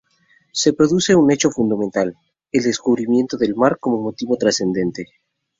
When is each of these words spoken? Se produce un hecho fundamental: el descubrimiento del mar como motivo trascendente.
Se 0.51 0.73
produce 0.73 1.13
un 1.13 1.29
hecho 1.31 1.51
fundamental: 1.51 2.17
el 2.51 2.63
descubrimiento 2.63 3.37
del 3.37 3.53
mar 3.55 3.77
como 3.79 4.01
motivo 4.01 4.35
trascendente. 4.35 5.05